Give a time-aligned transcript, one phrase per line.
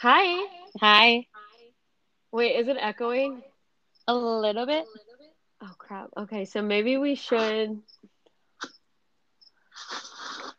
[0.00, 0.46] Hi.
[0.80, 1.26] Hi.
[2.32, 3.42] Wait, is it echoing?
[4.08, 4.86] A little bit.
[5.62, 6.08] Oh crap.
[6.16, 7.78] Okay, so maybe we should.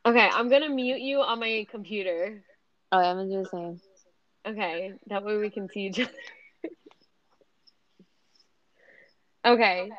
[0.06, 2.44] Okay, I'm gonna mute you on my computer.
[2.92, 3.82] Oh, I'm gonna do the same.
[4.46, 6.12] Okay, that way we can see each other.
[9.44, 9.90] okay.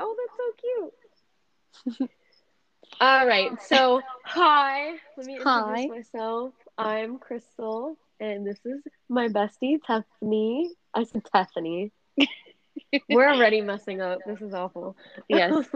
[0.00, 2.10] Oh, that's so cute.
[3.02, 4.92] All right, so hi.
[5.18, 5.86] Let me introduce Hi.
[5.88, 6.54] myself.
[6.78, 10.70] I'm Crystal, and this is my bestie, Tiffany.
[10.94, 11.92] I said Tiffany.
[13.08, 14.20] We're already messing up.
[14.26, 14.96] This is awful.
[15.28, 15.66] Yes.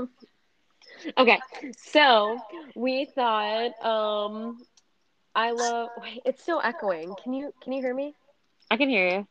[1.18, 1.40] okay,
[1.76, 2.38] so
[2.74, 4.58] we thought um
[5.34, 7.14] I love wait, it's still echoing.
[7.22, 8.14] Can you can you hear me?
[8.70, 9.26] I can hear you.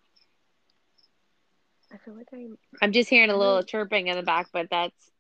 [1.91, 5.11] I feel like I'm I'm just hearing a little chirping in the back, but that's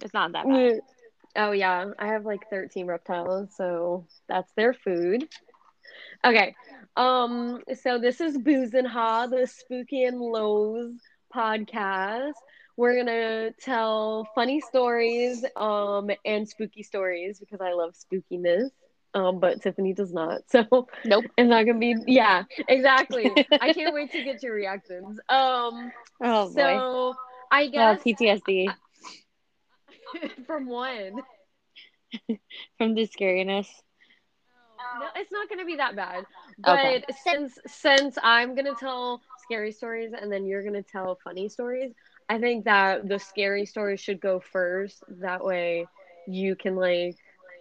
[0.00, 0.80] it's not that bad.
[1.36, 5.28] Oh yeah, I have like 13 reptiles, so that's their food.
[6.24, 6.54] Okay.
[6.96, 10.92] Um so this is Boos and Ha, the Spooky and Lows
[11.34, 12.32] podcast.
[12.76, 18.70] We're going to tell funny stories um and spooky stories because I love spookiness.
[19.14, 20.42] Um but Tiffany does not.
[20.48, 21.26] So Nope.
[21.36, 23.38] it's not going to be yeah, exactly.
[23.60, 25.18] I can't wait to get your reactions.
[25.28, 25.92] Um
[26.22, 26.82] Oh boy.
[26.84, 27.14] so
[27.50, 28.76] I Well, guess PTSD
[30.46, 31.22] from one.
[32.78, 33.82] from the scariness.
[34.98, 36.24] No, it's not going to be that bad.
[36.58, 37.04] But Okay.
[37.22, 41.48] since since I'm going to tell scary stories and then you're going to tell funny
[41.48, 41.92] stories,
[42.28, 45.02] I think that the scary stories should go first.
[45.20, 45.86] That way
[46.26, 47.16] you can like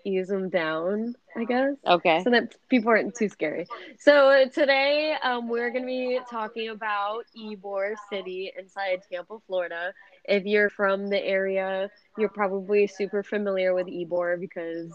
[0.05, 1.75] ease them down, I guess.
[1.85, 2.23] Okay.
[2.23, 3.67] So that people aren't too scary.
[3.99, 9.93] So today um, we're going to be talking about Ybor City inside Tampa, Florida.
[10.25, 14.91] If you're from the area, you're probably super familiar with Ybor because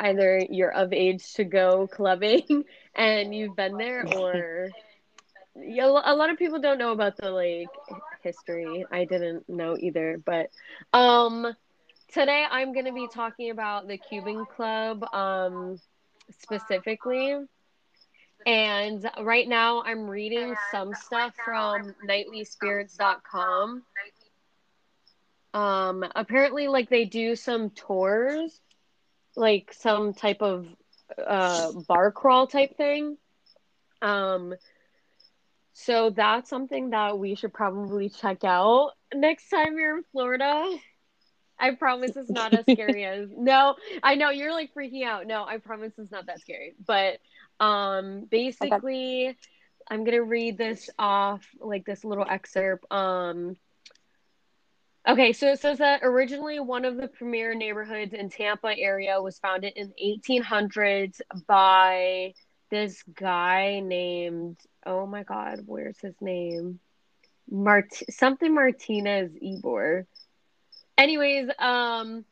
[0.00, 4.74] either you're of age to go clubbing and you've been there or
[5.54, 7.72] Yeah, a lot of people don't know about the like
[8.22, 8.86] history.
[8.90, 10.50] I didn't know either, but
[10.92, 11.46] um
[12.08, 15.80] today I'm going to be talking about the Cuban Club um
[16.30, 17.36] specifically.
[18.46, 23.84] And right now I'm reading some stuff from nightlyspirits.com.
[25.54, 28.60] Um apparently like they do some tours
[29.38, 30.66] like some type of
[31.26, 33.16] uh bar crawl type thing.
[34.02, 34.54] Um
[35.72, 40.76] so that's something that we should probably check out next time you're in Florida.
[41.58, 45.26] I promise it's not as scary as No, I know you're like freaking out.
[45.26, 46.74] No, I promise it's not that scary.
[46.86, 47.18] But
[47.60, 49.36] um basically
[49.90, 53.56] I'm going to read this off like this little excerpt um
[55.08, 59.38] Okay, so it says that originally one of the premier neighborhoods in Tampa area was
[59.38, 62.34] founded in the 1800s by
[62.70, 66.78] this guy named oh my god, where's his name?
[67.50, 70.04] Mart something Martinez Ybor.
[70.98, 72.26] Anyways, um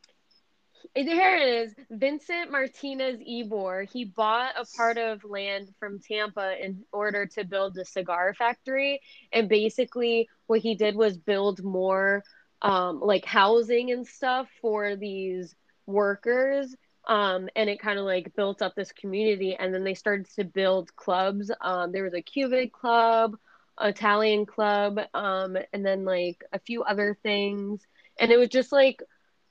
[0.94, 1.74] here it is.
[1.90, 3.90] Vincent Martinez Ybor.
[3.90, 9.00] He bought a part of land from Tampa in order to build a cigar factory.
[9.32, 12.22] And basically, what he did was build more
[12.66, 15.54] um, like housing and stuff for these
[15.86, 16.74] workers.
[17.06, 19.54] Um, and it kind of like built up this community.
[19.54, 21.52] And then they started to build clubs.
[21.60, 23.36] Um, there was a Cuban club,
[23.80, 27.86] Italian club, um, and then like a few other things.
[28.18, 29.00] And it was just like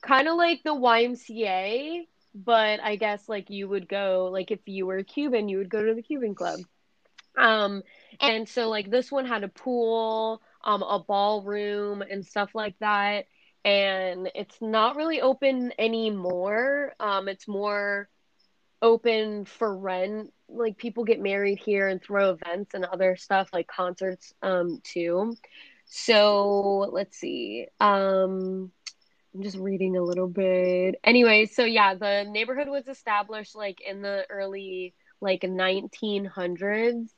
[0.02, 4.88] kind of like the YMCA, but I guess like you would go like if you
[4.88, 6.60] were Cuban, you would go to the Cuban club.
[7.38, 7.82] Um
[8.20, 13.26] and so like this one had a pool, um a ballroom and stuff like that.
[13.64, 16.94] And it's not really open anymore.
[17.00, 18.10] Um it's more
[18.82, 20.32] open for rent.
[20.48, 25.36] Like people get married here and throw events and other stuff like concerts um too.
[25.86, 27.68] So let's see.
[27.80, 28.72] Um
[29.34, 30.96] I'm just reading a little bit.
[31.04, 37.14] Anyway, so yeah, the neighborhood was established like in the early like 1900s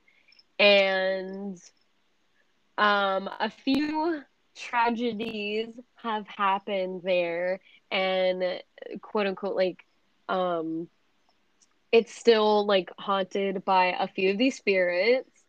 [0.59, 1.57] and
[2.77, 4.21] um a few
[4.55, 7.59] tragedies have happened there
[7.91, 8.43] and
[9.01, 9.85] quote unquote like
[10.29, 10.87] um
[11.91, 15.43] it's still like haunted by a few of these spirits.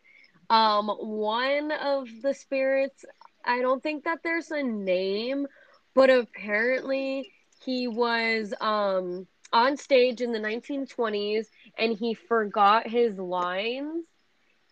[0.50, 3.04] Um one of the spirits
[3.44, 5.46] I don't think that there's a name,
[5.94, 7.32] but apparently
[7.64, 11.48] he was um on stage in the 1920s
[11.78, 14.04] and he forgot his lines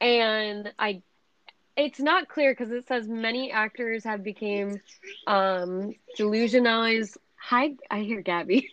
[0.00, 1.02] and I
[1.76, 4.80] it's not clear because it says many actors have became
[5.26, 8.68] um delusionalized hi I hear Gabby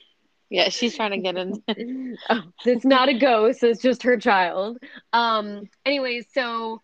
[0.49, 1.63] Yeah, she's trying to get in.
[2.29, 4.77] oh, it's not a ghost, it's just her child.
[5.13, 6.81] Um anyways, so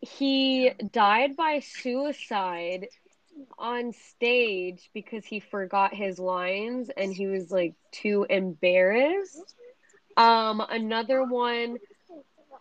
[0.00, 2.88] he died by suicide
[3.58, 9.54] on stage because he forgot his lines and he was like too embarrassed.
[10.16, 11.78] Um another one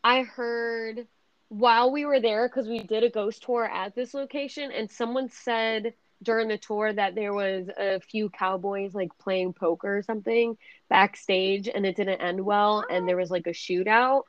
[0.03, 1.07] I heard
[1.51, 5.27] while we were there because we did a ghost tour at this location and someone
[5.27, 5.93] said
[6.23, 10.57] during the tour that there was a few cowboys like playing poker or something
[10.87, 14.21] backstage and it didn't end well and there was like a shootout.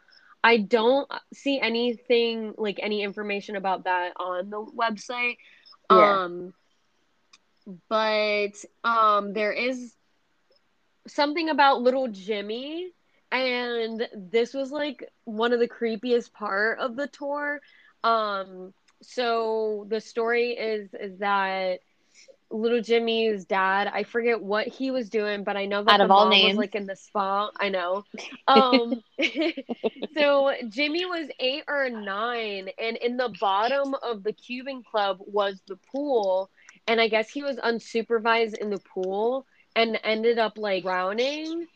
[0.42, 5.36] I don't see anything like any information about that on the website.
[5.92, 6.24] Yeah.
[6.24, 6.54] Um
[7.88, 9.94] but um there is
[11.06, 12.90] something about little Jimmy
[13.32, 17.60] and this was like one of the creepiest part of the tour.
[18.04, 21.80] Um so the story is is that
[22.50, 26.10] little Jimmy's dad, I forget what he was doing, but I know that Out of
[26.10, 26.40] all names.
[26.42, 27.50] was like in the spa.
[27.58, 28.04] I know.
[28.48, 29.02] Um
[30.14, 35.62] so Jimmy was eight or nine, and in the bottom of the Cuban club was
[35.68, 36.50] the pool,
[36.86, 41.66] and I guess he was unsupervised in the pool and ended up like drowning.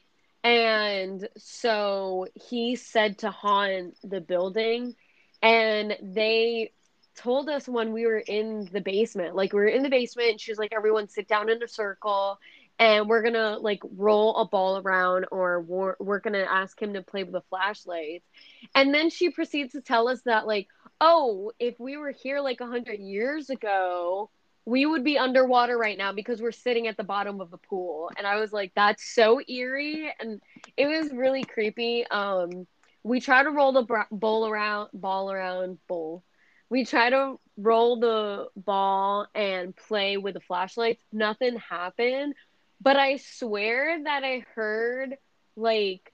[0.46, 4.94] And so he said to haunt the building,
[5.42, 6.70] and they
[7.16, 10.52] told us when we were in the basement, like we were in the basement, she
[10.52, 12.38] was like, everyone sit down in a circle.
[12.78, 17.02] And we're gonna like roll a ball around, or we're, we're gonna ask him to
[17.02, 18.26] play with the flashlights.
[18.74, 20.68] And then she proceeds to tell us that, like,
[21.00, 24.30] oh, if we were here like a hundred years ago,
[24.66, 28.10] we would be underwater right now because we're sitting at the bottom of the pool.
[28.18, 30.42] And I was like, that's so eerie, and
[30.76, 32.04] it was really creepy.
[32.10, 32.66] Um,
[33.04, 36.24] we try to roll the bowl around, ball around, bowl.
[36.68, 41.02] We try to roll the ball and play with the flashlights.
[41.12, 42.34] Nothing happened,
[42.80, 45.16] but I swear that I heard
[45.54, 46.12] like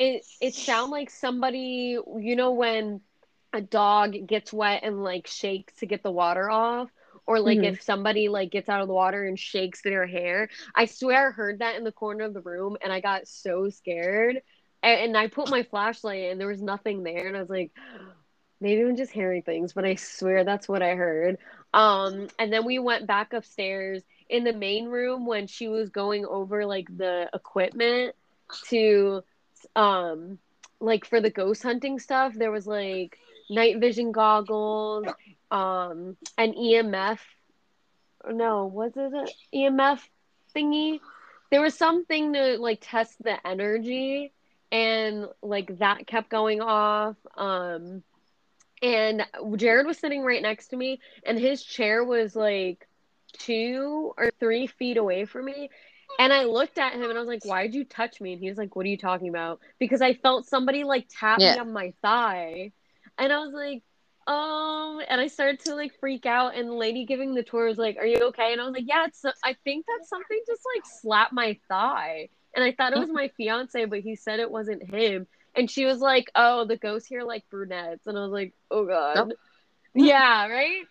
[0.00, 0.26] it.
[0.40, 3.00] It sounded like somebody, you know, when
[3.52, 6.90] a dog gets wet and like shakes to get the water off
[7.26, 7.64] or like Mhm.
[7.64, 11.30] if somebody like gets out of the water and shakes their hair i swear i
[11.30, 14.40] heard that in the corner of the room and i got so scared.
[14.82, 17.70] And, and i put my flashlight and there was nothing there and i was like
[18.60, 21.36] maybe i'm just hearing things but i swear that's what i heard.
[21.74, 26.24] Um and then we went back upstairs in the main room when she was going
[26.26, 28.14] over like the equipment
[28.68, 29.22] to
[29.76, 30.38] um
[30.80, 32.34] like for the ghost hunting stuff.
[32.34, 33.18] There was like
[33.50, 35.14] night vision goggles
[35.52, 37.20] um an emf
[38.30, 40.00] no was it an emf
[40.56, 41.00] thingy
[41.50, 44.32] there was something to like test the energy
[44.72, 48.02] and like that kept going off um
[48.82, 49.26] and
[49.56, 52.88] jared was sitting right next to me and his chair was like
[53.32, 55.70] two or three feet away from me
[56.18, 58.32] and I looked at him and I was like, Why'd you touch me?
[58.32, 59.60] And he was like, What are you talking about?
[59.78, 62.72] Because I felt somebody like tap me on my thigh.
[63.18, 63.82] And I was like,
[64.26, 66.56] Um, and I started to like freak out.
[66.56, 68.52] And the lady giving the tour was like, Are you okay?
[68.52, 72.28] And I was like, Yeah, it's, I think that something just like slapped my thigh.
[72.54, 75.26] And I thought it was my fiance, but he said it wasn't him.
[75.54, 78.06] And she was like, Oh, the ghosts here like brunettes.
[78.06, 79.14] And I was like, Oh God.
[79.16, 79.32] Nope.
[79.94, 80.84] Yeah, right?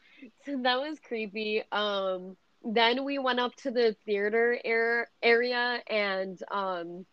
[0.45, 1.63] So that was creepy.
[1.71, 7.05] Um, then we went up to the theater air, area and um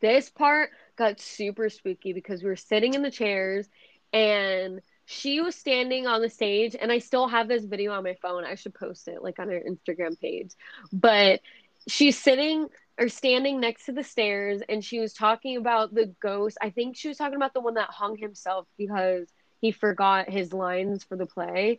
[0.00, 3.68] this part got super spooky because we were sitting in the chairs
[4.12, 8.12] and she was standing on the stage and I still have this video on my
[8.20, 8.44] phone.
[8.44, 10.50] I should post it like on her Instagram page.
[10.92, 11.40] But
[11.88, 16.58] she's sitting or standing next to the stairs and she was talking about the ghost.
[16.60, 20.52] I think she was talking about the one that hung himself because he forgot his
[20.52, 21.78] lines for the play.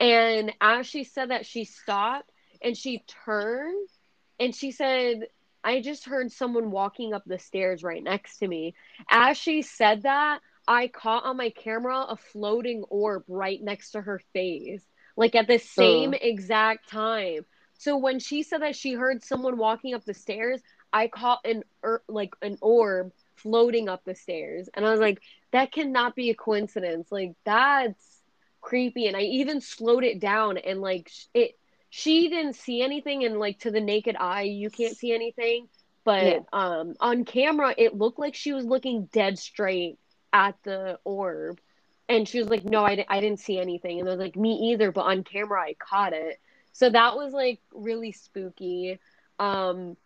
[0.00, 2.32] And as she said that, she stopped
[2.62, 3.90] and she turned
[4.38, 5.26] and she said,
[5.62, 8.74] I just heard someone walking up the stairs right next to me.
[9.10, 14.02] As she said that, I caught on my camera a floating orb right next to
[14.02, 14.86] her face,
[15.16, 17.44] like at the same exact time.
[17.74, 20.62] So when she said that she heard someone walking up the stairs,
[20.92, 25.20] I caught an er, like an orb floating up the stairs, and I was like,
[25.52, 27.10] that cannot be a coincidence.
[27.12, 28.22] Like that's
[28.60, 29.08] creepy.
[29.08, 31.58] And I even slowed it down, and like it,
[31.90, 35.68] she didn't see anything, and like to the naked eye, you can't see anything.
[36.04, 36.44] But Yeah.
[36.52, 39.98] um, on camera, it looked like she was looking dead straight
[40.32, 41.60] at the orb.
[42.08, 44.00] And she was like, No, I, di- I didn't see anything.
[44.00, 44.92] And I was like, Me either.
[44.92, 46.40] But on camera, I caught it.
[46.72, 48.98] So that was like really spooky.
[49.38, 49.96] Um,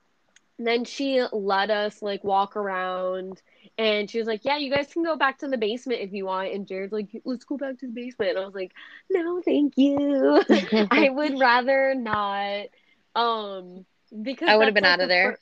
[0.59, 3.43] then she let us like walk around
[3.79, 6.27] and she was like, Yeah, you guys can go back to the basement if you
[6.27, 6.53] want.
[6.53, 8.31] And Jared's like, Let's go back to the basement.
[8.33, 8.73] And I was like,
[9.11, 10.43] No, thank you.
[10.91, 12.67] I would rather not.
[13.15, 13.85] Um,
[14.23, 15.33] because I would've been like, out of there.
[15.33, 15.39] fir-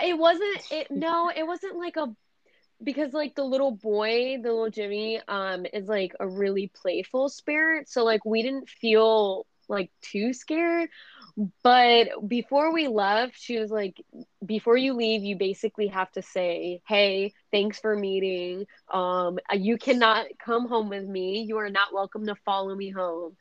[0.00, 2.14] it wasn't it no, it wasn't like a
[2.82, 7.88] because like the little boy, the little Jimmy, um, is like a really playful spirit.
[7.88, 10.88] So like we didn't feel like too scared.
[11.62, 14.00] But before we left, she was like,
[14.44, 18.66] before you leave, you basically have to say, Hey, thanks for meeting.
[18.92, 21.42] Um, you cannot come home with me.
[21.42, 23.36] You are not welcome to follow me home.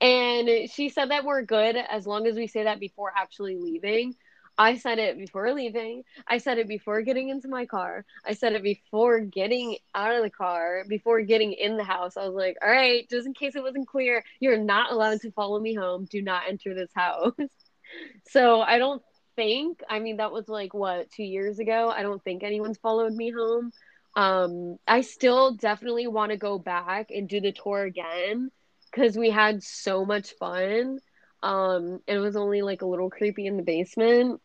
[0.00, 4.14] And she said that we're good as long as we say that before actually leaving.
[4.60, 6.02] I said it before leaving.
[6.28, 8.04] I said it before getting into my car.
[8.26, 12.18] I said it before getting out of the car, before getting in the house.
[12.18, 15.32] I was like, all right, just in case it wasn't clear, you're not allowed to
[15.32, 16.06] follow me home.
[16.10, 17.32] Do not enter this house.
[18.28, 19.00] so I don't
[19.34, 21.88] think, I mean, that was like what, two years ago?
[21.88, 23.72] I don't think anyone's followed me home.
[24.14, 28.50] Um, I still definitely want to go back and do the tour again
[28.92, 30.98] because we had so much fun.
[31.42, 34.40] Um, it was only like a little creepy in the basement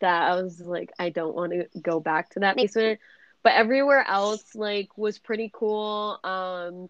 [0.00, 3.00] that I was like, I don't want to go back to that basement.
[3.42, 6.18] But everywhere else, like, was pretty cool.
[6.24, 6.88] Um,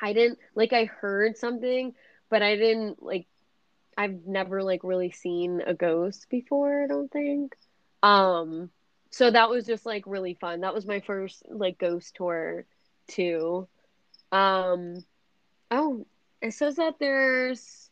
[0.00, 1.94] I didn't like I heard something,
[2.30, 3.26] but I didn't like.
[3.96, 6.84] I've never like really seen a ghost before.
[6.84, 7.56] I don't think.
[8.02, 8.70] Um,
[9.10, 10.60] so that was just like really fun.
[10.60, 12.64] That was my first like ghost tour,
[13.08, 13.66] too.
[14.30, 15.04] Um,
[15.70, 16.06] oh,
[16.42, 17.87] it says that there's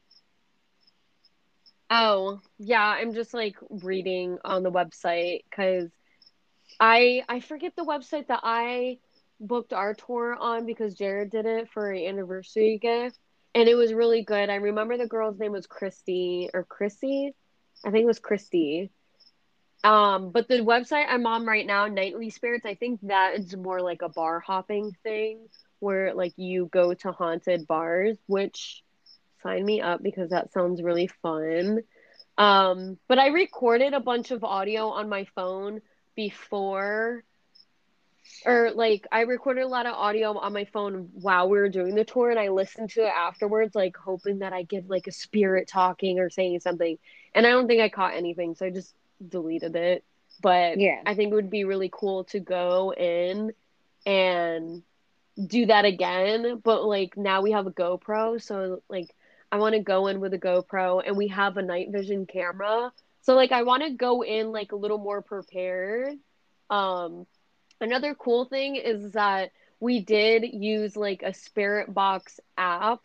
[1.90, 5.90] Oh, yeah, I'm just like reading on the website cuz
[6.80, 8.98] I I forget the website that I
[9.40, 13.18] booked our tour on because Jared did it for an anniversary gift
[13.54, 14.50] and it was really good.
[14.50, 17.34] I remember the girl's name was Christy or Chrissy.
[17.84, 18.90] I think it was Christy.
[19.84, 23.80] Um, but the website I'm on right now, Nightly Spirits, I think that is more
[23.80, 25.48] like a bar hopping thing
[25.80, 28.82] where like you go to haunted bars, which
[29.46, 31.80] sign me up because that sounds really fun.
[32.38, 35.80] Um, but I recorded a bunch of audio on my phone
[36.16, 37.24] before
[38.44, 41.94] or like I recorded a lot of audio on my phone while we were doing
[41.94, 45.12] the tour and I listened to it afterwards like hoping that I get like a
[45.12, 46.98] spirit talking or saying something.
[47.34, 48.94] And I don't think I caught anything, so I just
[49.26, 50.04] deleted it.
[50.42, 51.00] But Yeah.
[51.06, 53.52] I think it would be really cool to go in
[54.06, 54.82] and
[55.46, 59.14] do that again, but like now we have a GoPro, so like
[59.50, 62.92] I want to go in with a GoPro and we have a night vision camera.
[63.22, 66.14] So like I want to go in like a little more prepared.
[66.70, 67.26] Um
[67.80, 69.50] another cool thing is that
[69.80, 73.00] we did use like a spirit box app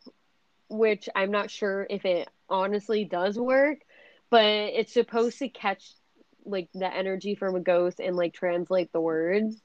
[0.70, 3.80] which I'm not sure if it honestly does work,
[4.30, 5.92] but it's supposed to catch
[6.46, 9.62] like the energy from a ghost and like translate the words.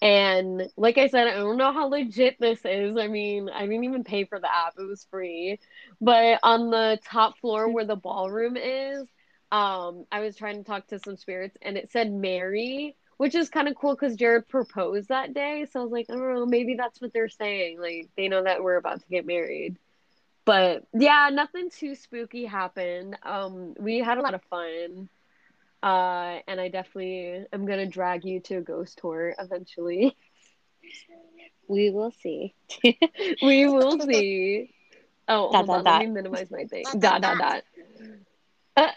[0.00, 2.96] And like I said, I don't know how legit this is.
[2.96, 5.58] I mean, I didn't even pay for the app, it was free.
[6.00, 9.02] But on the top floor where the ballroom is,
[9.50, 13.48] um, I was trying to talk to some spirits and it said Mary, which is
[13.48, 15.66] kind of cool because Jared proposed that day.
[15.70, 17.80] So I was like, I don't know, maybe that's what they're saying.
[17.80, 19.78] Like, they know that we're about to get married.
[20.44, 23.16] But yeah, nothing too spooky happened.
[23.22, 25.08] Um, we had a lot of fun.
[25.82, 30.16] Uh, and I definitely am gonna drag you to a ghost tour eventually.
[31.68, 32.54] We will see.
[33.42, 34.70] we will see.
[35.28, 36.84] Oh, Dot, hold dot, on, let me minimize my thing.
[36.98, 37.62] Dot dot dot.
[38.76, 38.90] Uh,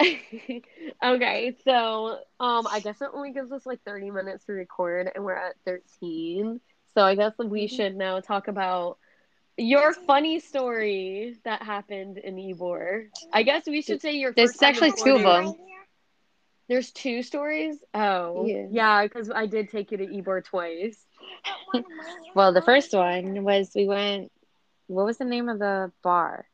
[1.03, 5.23] okay, so um, I guess it only gives us like thirty minutes to record, and
[5.23, 6.59] we're at thirteen.
[6.95, 7.69] So I guess we Mhm.
[7.69, 8.97] should now talk about
[9.57, 13.05] your funny story that happened in Ybor.
[13.33, 14.31] I guess we should say your.
[14.33, 15.53] There's actually two of them.
[16.71, 17.83] There's two stories.
[17.93, 18.67] Oh, Yeah.
[18.69, 21.05] yeah, because I did take you to Ybor twice.
[22.33, 24.31] Well, the first one was we went.
[24.87, 26.45] What was the name of the bar?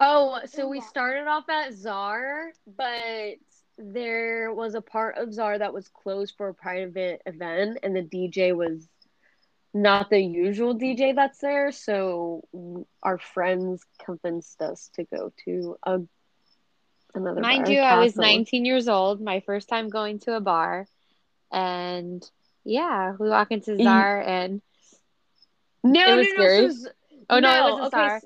[0.00, 3.34] Oh, so we started off at Czar, but
[3.76, 8.02] there was a part of Czar that was closed for a private event, and the
[8.02, 8.88] DJ was
[9.74, 11.70] not the usual DJ that's there.
[11.70, 12.44] So
[13.02, 16.00] our friends convinced us to go to a
[17.14, 17.42] another.
[17.42, 20.86] Mind bar, you, I was 19 years old, my first time going to a bar,
[21.52, 22.22] and
[22.64, 24.62] yeah, we walk into Czar, and
[25.84, 26.68] No, It was no, scary.
[26.68, 26.70] no.
[26.70, 26.90] So,
[27.30, 28.16] oh no, no, it wasn't okay, Czar.
[28.16, 28.24] s-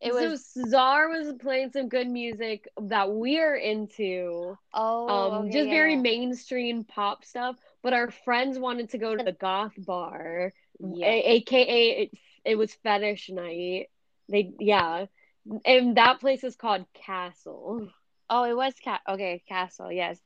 [0.00, 4.58] It was so Czar was playing some good music that we're into.
[4.74, 9.16] oh, um okay, just yeah, very mainstream pop stuff but our friends wanted to go
[9.16, 11.06] to the goth bar Yeah.
[11.06, 12.10] a- aka it,
[12.44, 13.88] it was fetish night
[14.28, 15.06] they yeah
[15.64, 17.90] and that place is called castle
[18.32, 19.02] Oh, it was cat.
[19.08, 20.18] Okay, Castle, yes.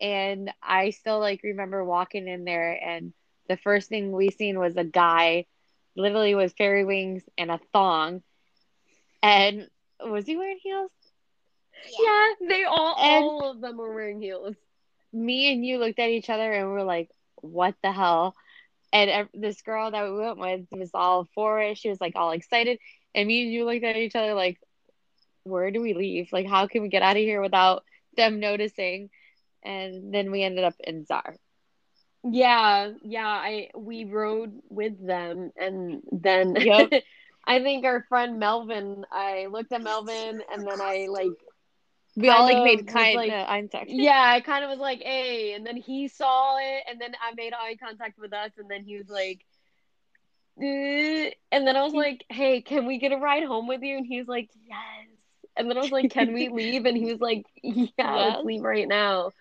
[0.00, 3.14] And I still like remember walking in there, and
[3.48, 5.46] the first thing we seen was a guy,
[5.96, 8.22] literally with fairy wings and a thong,
[9.22, 9.68] and
[10.00, 10.90] was he wearing heels?
[11.98, 14.56] yeah they all And- all of them were wearing heels
[15.12, 18.34] me and you looked at each other and we're like, what the hell?
[18.92, 21.78] And this girl that we went with was all for it.
[21.78, 22.78] She was like all excited.
[23.14, 24.58] And me and you looked at each other like,
[25.46, 26.28] where do we leave?
[26.32, 27.84] Like, how can we get out of here without
[28.16, 29.10] them noticing?
[29.62, 31.36] And then we ended up in Czar.
[32.28, 36.90] Yeah, yeah, I we rode with them and then Yep.
[37.48, 41.30] I think our friend Melvin, I looked at Melvin and then I like
[42.16, 43.90] We all like made kind like- of eye contact.
[43.90, 47.34] yeah, I kind of was like, "Hey," and then he saw it and then I
[47.36, 49.44] made eye contact with us and then he was like
[50.60, 53.96] "Eh," and then I was like, "Hey, can we get a ride home with you?"
[53.96, 55.15] And he was like, "Yes."
[55.56, 58.16] And then I was like, "Can we leave?" And he was like, "Yeah, Yes.
[58.18, 59.32] let's leave right now."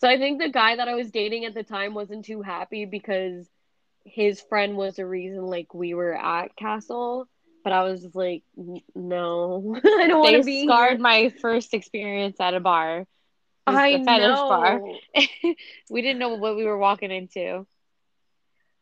[0.00, 2.84] So I think the guy that I was dating at the time wasn't too happy
[2.86, 3.48] because
[4.04, 7.28] his friend was the reason like we were at Castle,
[7.64, 8.42] but I was just like,
[8.94, 13.06] "No, I don't want to be scarred here." my first experience at a bar.
[13.66, 14.48] I know.
[14.48, 14.80] bar.
[15.90, 17.66] we didn't know what we were walking into.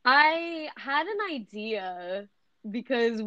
[0.04, 2.28] I had an idea
[2.70, 3.20] because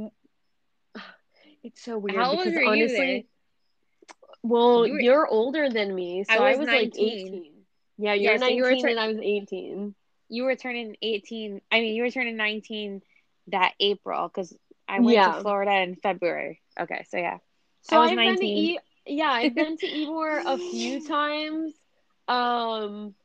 [1.64, 3.24] it's so weird How old because were you honestly, there?
[4.44, 7.66] Well, You you're older than me, so I I was was, like 18.
[7.98, 9.96] Yeah, you're Yeah, so you 19 were tur- and I was 18.
[10.30, 11.62] You were turning 18.
[11.72, 13.02] I mean, you were turning 19
[13.48, 14.56] that April because
[14.88, 15.34] I went Yeah.
[15.36, 16.62] to Florida in February.
[16.80, 17.38] Okay, so yeah.
[17.82, 18.58] So I was I've been to 19.
[18.58, 21.74] e- yeah, I've been to Ybor a few times.
[22.28, 23.16] Um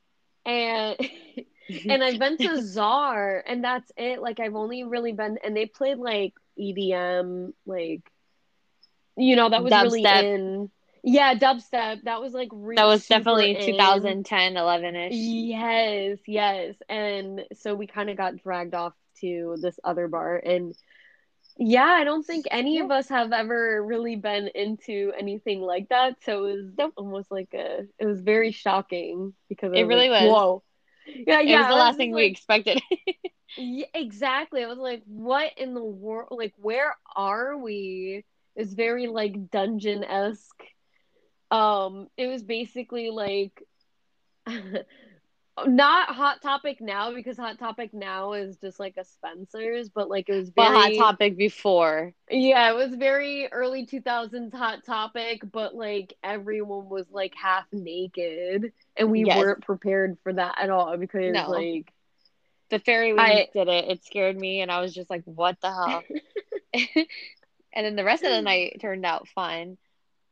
[0.47, 0.97] and
[1.89, 4.21] and I've been to Czar and that's it.
[4.21, 8.03] Like I've only really been and they played like EDM like
[9.17, 10.23] you know, that was really Dubstep.
[10.25, 10.71] in.
[11.07, 12.05] Yeah, dubstep.
[12.05, 13.67] That was like really that was definitely in.
[13.67, 15.13] 2010, 11 ish.
[15.15, 16.75] Yes, yes.
[16.89, 20.75] And so we kind of got dragged off to this other bar and
[21.57, 26.17] yeah, I don't think any of us have ever really been into anything like that.
[26.25, 30.23] So it was almost like a it was very shocking because It really like, was.
[30.23, 30.63] Whoa.
[31.07, 31.41] Yeah, yeah.
[31.41, 31.59] It yeah.
[31.59, 32.83] was the last just thing we expected.
[33.57, 34.65] yeah, exactly.
[34.65, 36.29] I was like, what in the world?
[36.33, 38.25] Like, where are we?
[38.57, 40.63] It's very like dungeon esque.
[41.55, 43.63] Um, it was basically like
[45.67, 50.29] not Hot Topic now because Hot Topic now is just like a Spencer's, but like
[50.29, 52.15] it was but very Hot Topic before.
[52.31, 58.73] yeah, it was very early 2000s Hot Topic, but like everyone was like half naked,
[58.97, 59.47] and we Yes.
[59.47, 61.47] weren't prepared for that at all because No.
[61.47, 61.93] like
[62.71, 63.91] The fairy wings did it.
[63.91, 66.07] It scared me, and I was just like, "What the hell?"
[66.73, 69.79] and then the rest of the night turned out fun.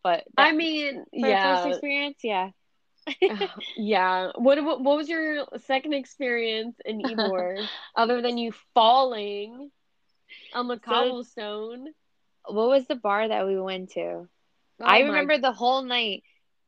[0.02, 2.50] But I mean, yeah, first experience, yeah.
[3.06, 4.30] Uh, yeah.
[4.36, 7.64] What, what what was your second experience in Ybor
[7.96, 9.70] other than you falling
[10.54, 11.88] on the So- cobblestone?
[12.46, 14.28] What was the bar that we went to?
[14.80, 16.24] Oh I remember the whole night.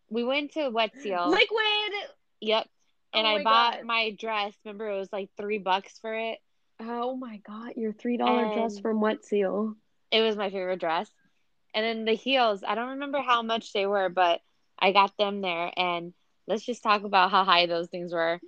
[0.08, 1.28] We went to Wet Seal.
[1.28, 1.92] liquid.
[2.40, 2.68] Yep.
[3.12, 3.84] Oh and Oh I bought God.
[3.84, 4.54] my dress.
[4.64, 6.38] Remember, it was like three bucks for it.
[6.78, 9.74] Oh my god, your three dollar dress from Wet Seal.
[10.12, 11.10] It was my favorite dress.
[11.74, 14.40] And then the heels, I don't remember how much they were, but
[14.78, 15.72] I got them there.
[15.76, 16.12] And
[16.46, 18.40] let's just talk about how high those things were.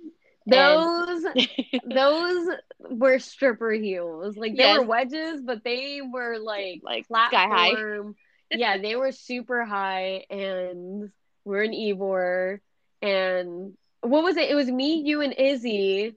[0.45, 1.25] Those
[1.83, 2.47] those
[2.79, 4.37] were stripper heels.
[4.37, 4.67] Like they Yes.
[4.67, 7.75] were wedges, but they were like like sky high.
[7.75, 8.15] platform.
[8.51, 11.11] yeah, they were super high, and
[11.45, 12.59] we're in Ybor,
[13.01, 14.49] and what was it?
[14.49, 16.15] It was me, you, and Izzy.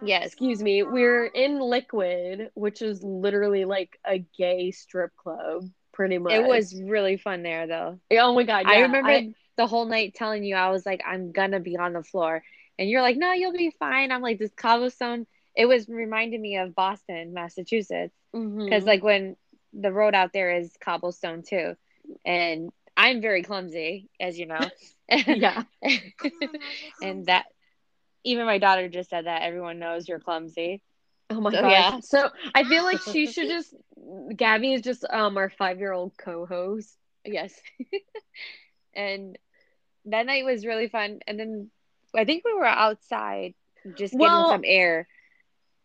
[0.00, 0.82] Yeah, Excuse me.
[0.82, 6.34] We're in Liquid, which is literally like a gay strip club, pretty much.
[6.34, 7.98] It was really fun there, though.
[8.12, 8.66] Oh my god!
[8.66, 11.94] I yeah, remember the whole night telling you, I was like, I'm gonna be on
[11.94, 12.42] the floor.
[12.78, 14.12] And you're like, no, you'll be fine.
[14.12, 18.14] I'm like, this cobblestone, it was reminding me of Boston, Massachusetts.
[18.34, 18.64] Mm-hmm.
[18.64, 19.36] Because, like, when
[19.72, 21.74] the road out there is cobblestone, too.
[22.24, 24.60] And I'm very clumsy, as you know.
[25.08, 25.62] yeah.
[27.02, 27.46] and that,
[28.24, 29.40] even my daughter just said that.
[29.40, 30.82] Everyone knows you're clumsy.
[31.30, 31.70] Oh my So, gosh.
[31.70, 32.00] yeah.
[32.00, 33.74] So I feel like she should just
[34.36, 36.96] Gabby is just um our five year old co host.
[37.24, 37.52] Yes.
[38.94, 39.36] and
[40.06, 41.20] that night was really fun.
[41.26, 41.70] And then
[42.14, 43.54] I think we were outside
[43.96, 45.08] just getting Well- some air.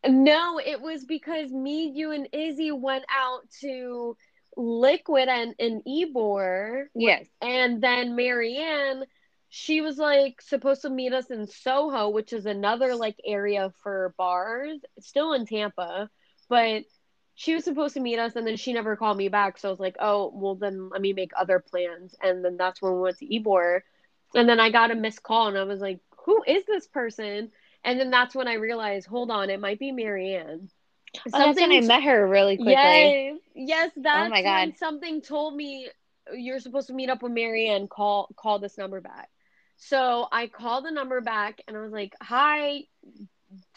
[0.04, 4.18] No, it was because me, you, and Izzy went out to
[4.58, 6.86] Liquid and, and Ybor.
[6.96, 7.28] Yes.
[7.40, 9.04] And then Marianne,
[9.54, 14.16] she was like supposed to meet us in Soho, which is another like area for
[14.18, 16.10] bars, still in Tampa.
[16.48, 16.84] But
[17.36, 19.58] she was supposed to meet us and then she never called me back.
[19.58, 22.16] So I was like, oh, well, then let me make other plans.
[22.24, 23.82] And then that's when we went to Ybor.
[24.34, 27.52] And then I got a missed call and I was like, who is this person?
[27.84, 30.70] And then that's when I realized, hold on, it might be Marianne.
[31.34, 32.72] Oh, that's when I met her really quickly.
[32.74, 34.78] Yes, yes, oh that's my when God.
[34.78, 35.90] something told me
[36.34, 37.90] you're supposed to meet up with Marianne.
[37.90, 39.30] Call call this number back.
[39.84, 42.84] So I called the number back and I was like, "Hi,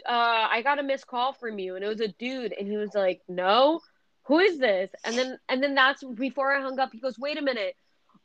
[0.06, 2.76] uh, I got a missed call from you," and it was a dude, and he
[2.76, 3.80] was like, "No,
[4.24, 6.92] who is this?" And then and then that's before I hung up.
[6.92, 7.74] He goes, "Wait a minute,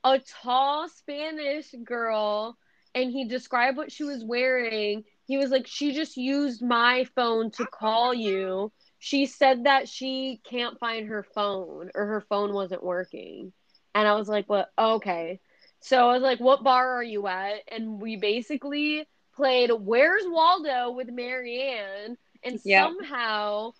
[0.03, 2.57] a tall Spanish girl,"
[2.93, 5.05] and he described what she was wearing.
[5.25, 10.41] He was like, "She just used my phone to call you." She said that she
[10.43, 13.53] can't find her phone or her phone wasn't working.
[13.95, 14.69] And I was like, "What?
[14.77, 15.39] Well, okay."
[15.81, 20.91] So I was like, "What bar are you at?" And we basically played Where's Waldo
[20.91, 22.87] with Marianne and yep.
[22.87, 23.73] somehow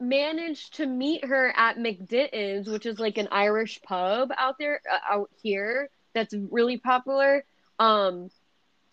[0.00, 5.14] managed to meet her at MacDinton's, which is like an Irish pub out there uh,
[5.14, 7.44] out here that's really popular.
[7.78, 8.30] Um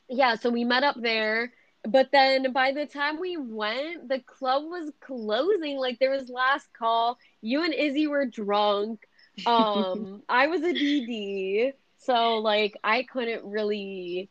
[0.10, 1.52] yeah, so we met up there,
[1.84, 5.78] but then by the time we went, the club was closing.
[5.78, 7.18] Like there was last call.
[7.42, 9.08] You and Izzy were drunk.
[9.48, 11.74] Um I was a DD.
[12.06, 14.30] So like I couldn't really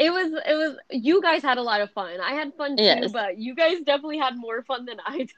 [0.00, 2.20] it was it was you guys had a lot of fun.
[2.20, 3.12] I had fun too, yes.
[3.12, 5.28] but you guys definitely had more fun than I did.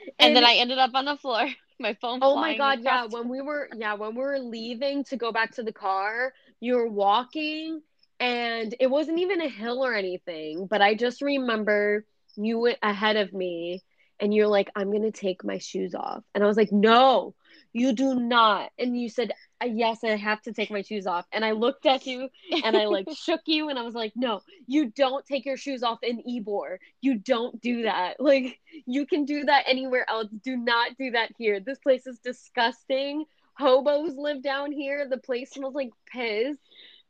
[0.00, 1.46] and, and, then I ended up on the floor.
[1.80, 2.20] My phone.
[2.22, 2.80] Oh my god!
[2.82, 6.32] Yeah, when we were yeah when we were leaving to go back to the car,
[6.60, 7.82] you were walking,
[8.20, 10.66] and it wasn't even a hill or anything.
[10.66, 12.04] But I just remember
[12.36, 13.82] you went ahead of me,
[14.20, 17.34] and you're like, "I'm gonna take my shoes off," and I was like, "No,
[17.74, 19.32] you do not." And you said,
[19.66, 21.26] yes, I have to take my shoes off.
[21.32, 22.28] And I looked at you
[22.64, 25.82] and I like shook you and I was like, no, you don't take your shoes
[25.82, 28.16] off in Ybor You don't do that.
[28.24, 30.28] Like, you can do that anywhere else.
[30.42, 31.60] Do not do that here.
[31.60, 33.24] This place is disgusting.
[33.52, 35.06] Hobos live down here.
[35.08, 36.56] The place smells like piss.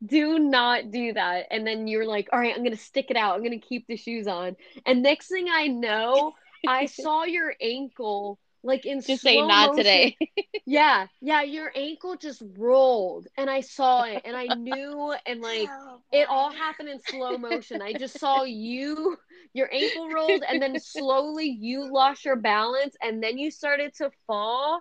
[0.05, 1.46] Do not do that.
[1.50, 3.35] And then you're like, all right, I'm going to stick it out.
[3.35, 4.57] I'm going to keep the shoes on.
[4.85, 6.33] And next thing I know,
[6.66, 9.74] I saw your ankle like in just say not motion.
[9.74, 10.16] today.
[10.66, 15.70] yeah, yeah, your ankle just rolled, and I saw it, and I knew, and like
[16.12, 17.83] it all happened in slow motion.
[17.83, 19.18] I just saw you,
[19.53, 24.11] your ankle rolled, and then slowly you lost your balance, and then you started to
[24.27, 24.81] fall.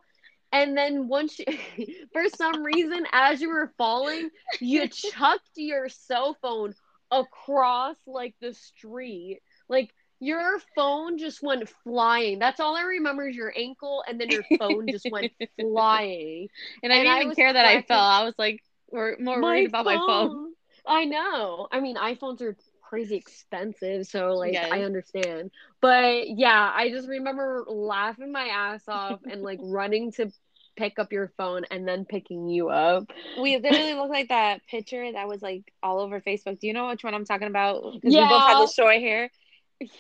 [0.53, 1.45] And then once you,
[2.13, 6.75] for some reason, as you were falling, you chucked your cell phone
[7.11, 9.41] across like the street.
[9.69, 9.93] Like
[10.23, 12.39] your phone just went flying.
[12.39, 16.47] That's all I remember is your ankle, and then your phone just went flying.
[16.81, 17.99] And I didn't even care that I fell.
[17.99, 19.97] I was like, we're more worried about phone.
[19.97, 20.53] my phone.
[20.85, 21.67] I know.
[21.71, 24.69] I mean, iPhones are crazy expensive, so like yes.
[24.71, 25.51] I understand.
[25.81, 30.31] But yeah, I just remember laughing my ass off and like running to
[30.75, 33.11] pick up your phone and then picking you up.
[33.41, 36.59] We literally look like that picture that was like all over Facebook.
[36.59, 37.93] Do you know which one I'm talking about?
[37.93, 38.23] Because yeah.
[38.23, 39.29] we both had the short hair.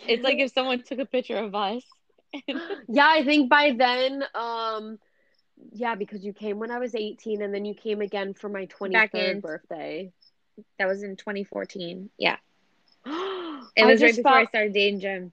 [0.07, 1.83] It's like if someone took a picture of us.
[2.87, 4.99] yeah, I think by then, um,
[5.71, 8.65] yeah, because you came when I was 18 and then you came again for my
[8.67, 10.11] 23rd birthday.
[10.77, 12.09] That was in 2014.
[12.17, 12.37] Yeah.
[13.05, 14.41] it was right before thought...
[14.41, 15.31] I started dating Jim.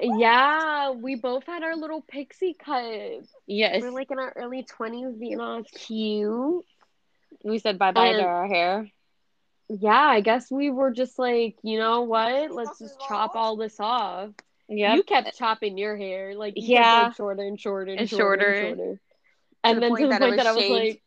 [0.00, 3.24] Yeah, we both had our little pixie cut.
[3.46, 3.80] Yes.
[3.80, 6.64] We're like in our early 20s being all cute.
[7.44, 8.90] We said bye bye to our hair
[9.80, 12.52] yeah, I guess we were just like, you know what?
[12.52, 14.30] Let's just chop all this off.
[14.68, 14.94] Yeah.
[14.94, 16.34] You kept chopping your hair.
[16.34, 17.12] Like, you yeah.
[17.12, 19.00] shorter and shorter and, and shorter, shorter, and shorter.
[19.64, 21.02] And then to the point that I was like,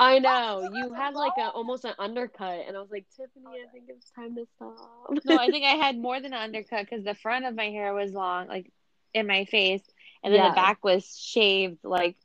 [0.00, 3.70] I know you had like a almost an undercut, and I was like, Tiffany, I
[3.70, 5.10] think it's time to stop.
[5.26, 7.92] no, I think I had more than an undercut because the front of my hair
[7.92, 8.72] was long, like
[9.12, 9.82] in my face,
[10.24, 10.48] and then yeah.
[10.48, 12.16] the back was shaved like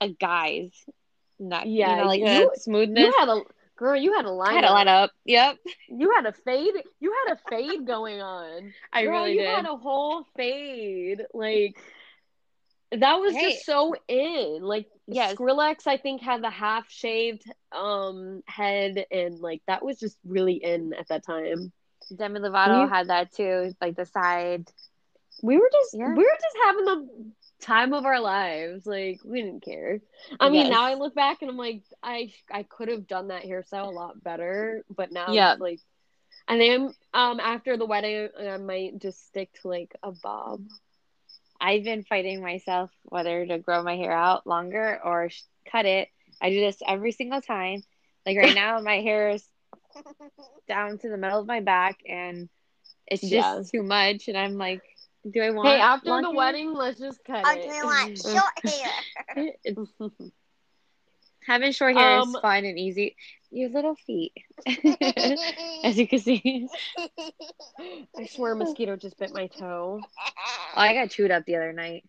[0.00, 0.72] a guy's.
[1.38, 3.04] Not yeah, you know, like you, smoothness.
[3.04, 3.42] You had a
[3.76, 4.50] Girl, you had a line.
[4.50, 5.10] I had a line up.
[5.24, 5.56] Yep.
[5.88, 6.74] You had a fade.
[7.00, 8.72] You had a fade going on.
[8.92, 9.48] I Girl, really you did.
[9.48, 11.22] You had a whole fade.
[11.34, 11.76] Like
[12.92, 13.52] that was hey.
[13.52, 14.60] just so in.
[14.62, 15.34] Like yes.
[15.34, 20.54] Skrillex, I think, had the half shaved um head, and like that was just really
[20.54, 21.72] in at that time.
[22.14, 24.68] Demi Lovato you, had that too, like the side.
[25.42, 26.14] We were just yeah.
[26.14, 27.32] we were just having the
[27.64, 28.86] time of our lives.
[28.86, 30.00] Like we didn't care.
[30.38, 30.70] I mean, yes.
[30.70, 33.90] now I look back and I'm like, I I could have done that hairstyle a
[33.90, 35.80] lot better, but now yeah, like,
[36.46, 40.62] and then um after the wedding, I might just stick to like a bob.
[41.60, 45.30] I've been fighting myself whether to grow my hair out longer or
[45.70, 46.08] cut it.
[46.40, 47.82] I do this every single time.
[48.26, 49.44] Like right now, my hair is
[50.68, 52.48] down to the middle of my back, and
[53.06, 53.62] it's just yeah.
[53.70, 54.28] too much.
[54.28, 54.82] And I'm like,
[55.30, 55.68] do I want?
[55.68, 56.32] Hey, after the hair?
[56.32, 57.70] wedding, let's just cut I it.
[57.70, 58.18] I want
[59.36, 59.96] short hair.
[61.46, 63.16] Having short hair um, is fun and easy.
[63.50, 64.32] Your little feet,
[65.84, 66.68] as you can see.
[68.18, 70.00] I swear, a mosquito just bit my toe.
[70.02, 70.30] Oh,
[70.74, 72.04] I got chewed up the other night.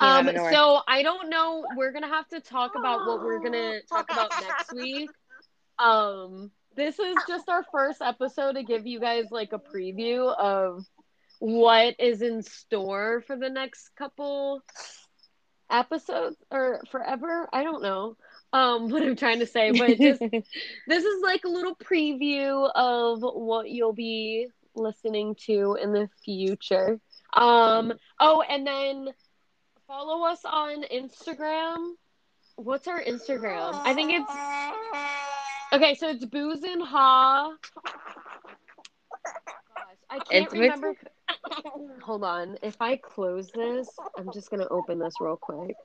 [0.00, 1.64] Um, so I don't know.
[1.76, 5.10] We're gonna have to talk about what we're gonna talk about next week.
[5.78, 10.84] Um, this is just our first episode to give you guys like a preview of
[11.38, 14.62] what is in store for the next couple
[15.70, 17.48] episodes or forever.
[17.52, 18.16] I don't know
[18.52, 20.20] um what I'm trying to say, but just
[20.86, 27.00] this is like a little preview of what you'll be listening to in the future.
[27.32, 29.08] Um oh and then
[29.86, 31.92] follow us on Instagram.
[32.56, 33.72] What's our Instagram?
[33.84, 34.30] I think it's
[35.72, 37.56] Okay, so it's Boos and Ha.
[39.74, 40.94] Gosh, I can't It's with- remember.
[42.02, 42.58] Hold on.
[42.62, 45.76] If I close this, I'm just gonna open this real quick.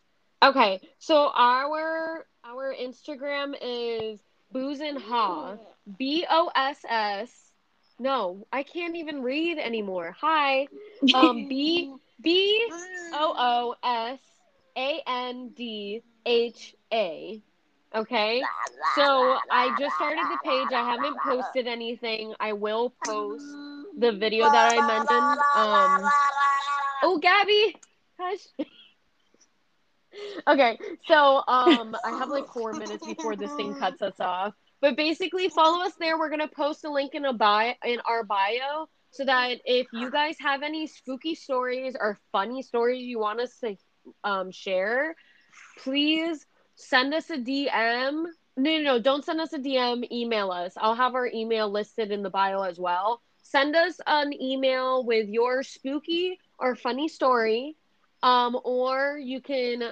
[0.41, 4.19] Okay, so our our Instagram is
[4.51, 5.57] Boos and Ha.
[5.97, 7.31] B O S S.
[7.99, 10.15] No, I can't even read anymore.
[10.21, 10.67] Hi.
[11.13, 12.71] Um B B
[13.13, 14.19] O O S
[14.77, 17.41] A N D H A.
[17.95, 18.41] Okay.
[18.95, 20.67] So I just started the page.
[20.71, 22.33] I haven't posted anything.
[22.39, 23.43] I will post
[23.99, 25.39] the video that I mentioned.
[25.55, 26.12] Um,
[27.03, 27.75] oh, Gabby,
[28.19, 28.39] hush.
[30.47, 34.53] okay, so um, I have like four minutes before this thing cuts us off.
[34.81, 36.17] But basically, follow us there.
[36.17, 40.09] We're gonna post a link in a bio in our bio so that if you
[40.09, 43.75] guys have any spooky stories or funny stories you want us to
[44.23, 45.15] um, share,
[45.79, 48.25] please send us a DM.
[48.55, 50.09] No, no, no, don't send us a DM.
[50.12, 50.73] Email us.
[50.77, 53.21] I'll have our email listed in the bio as well.
[53.49, 57.75] Send us an email with your spooky or funny story,
[58.21, 59.91] um, or you can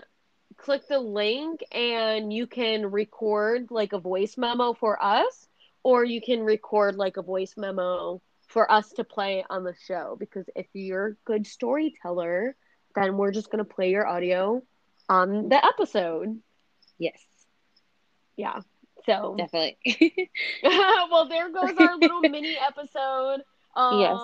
[0.58, 5.48] click the link and you can record like a voice memo for us,
[5.82, 10.16] or you can record like a voice memo for us to play on the show.
[10.20, 12.56] Because if you're a good storyteller,
[12.94, 14.62] then we're just gonna play your audio
[15.10, 16.40] on the episode.
[17.00, 17.26] yes,
[18.36, 18.62] Yeah.
[19.08, 19.78] So definitely.
[20.64, 23.42] well, there goes our little mini episode.
[23.76, 24.18] Um, Yes.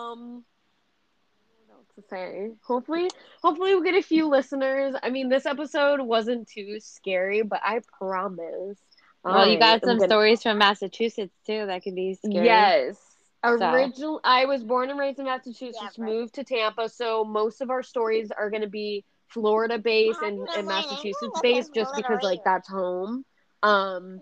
[1.96, 2.50] To say?
[2.65, 3.08] Hopefully,
[3.43, 4.96] hopefully we'll get a few listeners.
[5.04, 8.80] I mean, this episode wasn't too scary, but I promise.
[9.24, 12.46] well, you got some gonna- stories from Massachusetts too that could be scary.
[12.46, 12.98] Yes.
[13.46, 14.22] So- Original.
[14.24, 16.00] I was born and raised in Massachusetts.
[16.00, 20.48] Moved to Tampa, so most of our stories are going to be Florida based and,
[20.56, 23.24] and Massachusetts based, just because like that's home.
[23.63, 24.21] Um,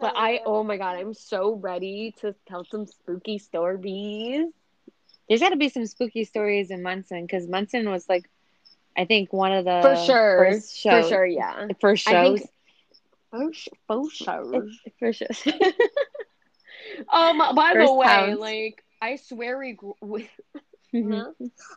[0.00, 4.46] but I, oh my god, I'm so ready to tell some spooky stories.
[5.28, 8.30] There's got to be some spooky stories in Munson because Munson was like,
[8.96, 11.68] I think one of the For sure, first for shows, sure, yeah.
[11.80, 12.50] first shows, think
[13.30, 14.66] for, sh- for sure.
[15.00, 15.54] first shows.
[17.12, 18.38] Um, by the way, towns.
[18.38, 20.28] like I swear we, we
[20.94, 21.24] Mhm.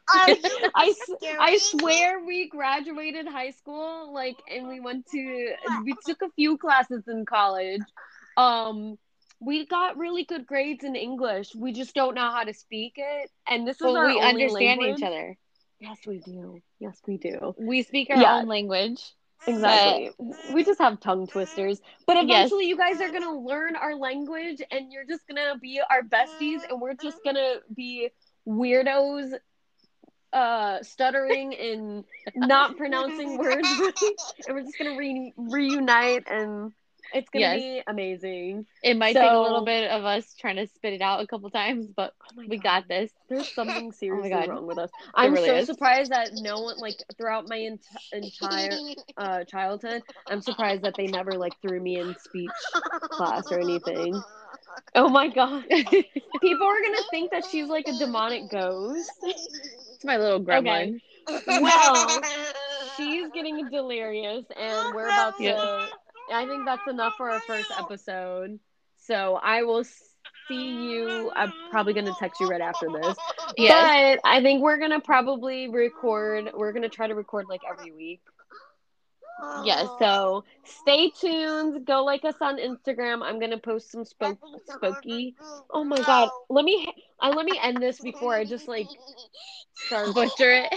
[0.08, 0.38] I,
[1.40, 6.58] I swear we graduated high school like and we went to we took a few
[6.58, 7.82] classes in college
[8.38, 8.98] um
[9.40, 13.30] we got really good grades in english we just don't know how to speak it
[13.48, 15.02] and this is our we understand language.
[15.02, 15.38] each other.
[15.80, 18.36] yes we do yes we do We speak our Yeah.
[18.40, 19.02] own language.
[19.48, 20.12] exactly
[20.54, 22.52] we just have tongue twisters but Yes.
[22.52, 26.62] eventually you guys are gonna learn our language and you're just gonna be our besties
[26.70, 28.10] and we're just gonna be
[28.50, 29.34] weirdos
[30.34, 32.04] uh stuttering and
[32.36, 33.66] not pronouncing words
[34.48, 36.72] and we're just gonna re- reunite and
[37.12, 37.60] it's gonna Yes.
[37.60, 41.22] be amazing It might take a little bit of us trying to spit it out
[41.22, 42.64] a couple times, but oh we God.
[42.64, 43.12] got this.
[43.30, 44.48] there's something seriously God.
[44.48, 45.66] wrong with us i'm really so is.
[45.66, 48.78] surprised that no one like throughout my ent- entire
[49.18, 52.52] uh childhood i'm surprised that they never like threw me in speech
[53.12, 54.22] class or anything
[54.96, 55.64] oh my god.
[55.70, 59.12] People are gonna think that she's like a demonic ghost.
[59.24, 61.00] It's my little gremlin.
[61.48, 62.22] Well,
[62.98, 65.86] she's getting delirious and we're about to Yeah.
[66.34, 68.60] i think that's enough for our first episode.
[68.98, 69.84] So i will
[70.48, 71.32] see you.
[71.36, 73.16] I'm probably going to text you right after this.
[73.58, 74.20] Yes.
[74.24, 77.62] but i think we're going to probably record we're going to try to record like
[77.70, 78.22] every week
[79.66, 79.88] Yes.
[80.00, 85.36] so stay tuned go like us on instagram i'm going to post some spoke spooky
[85.72, 86.88] oh my god let me
[87.20, 88.88] I let me end this before i just like
[89.86, 90.74] start Butcher it.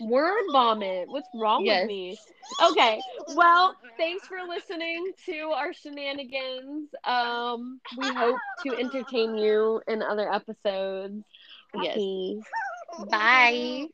[0.00, 1.08] word vomit.
[1.08, 1.82] What's wrong Yes.
[1.82, 2.18] with me?
[2.62, 3.00] Okay.
[3.36, 6.88] Well, thanks for listening to our shenanigans.
[7.04, 11.22] Um, we hope to entertain you in other episodes.
[11.74, 11.96] Yes.
[11.96, 12.36] Okay.
[13.08, 13.86] Bye.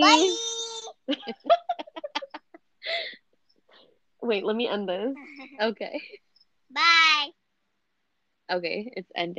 [0.00, 0.36] Bye.
[4.22, 5.14] Wait, let me end this.
[5.60, 6.00] Okay.
[6.74, 7.28] Bye.
[8.50, 9.38] Okay, it's ended.